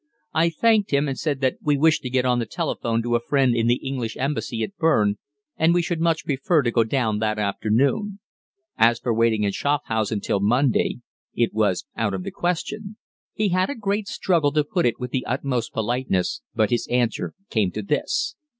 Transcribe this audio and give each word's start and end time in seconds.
I 0.33 0.49
thanked 0.49 0.89
him, 0.89 1.07
and 1.07 1.15
said 1.15 1.41
that 1.41 1.57
we 1.61 1.77
wished 1.77 2.01
to 2.01 2.09
get 2.09 2.25
on 2.25 2.39
the 2.39 2.47
telephone 2.47 3.03
to 3.03 3.15
a 3.15 3.19
friend 3.19 3.55
in 3.55 3.67
the 3.67 3.75
English 3.87 4.17
Embassy 4.17 4.63
at 4.63 4.75
Berne, 4.77 5.19
and 5.57 5.75
we 5.75 5.83
should 5.83 5.99
much 6.01 6.25
prefer 6.25 6.63
to 6.63 6.71
go 6.71 6.83
down 6.83 7.19
that 7.19 7.37
afternoon. 7.37 8.19
As 8.79 8.97
for 8.97 9.13
waiting 9.13 9.43
in 9.43 9.51
Schafhausen 9.51 10.19
till 10.21 10.39
Monday, 10.39 11.01
it 11.35 11.53
was 11.53 11.85
out 11.95 12.15
of 12.15 12.23
the 12.23 12.31
question. 12.31 12.97
He 13.35 13.49
had 13.49 13.69
a 13.69 13.75
great 13.75 14.07
struggle 14.07 14.51
to 14.53 14.63
put 14.63 14.87
it 14.87 14.99
with 14.99 15.11
the 15.11 15.23
utmost 15.27 15.71
politeness, 15.71 16.41
but 16.55 16.71
his 16.71 16.87
answer 16.89 17.35
came 17.51 17.69
to 17.73 17.83
this. 17.83 18.33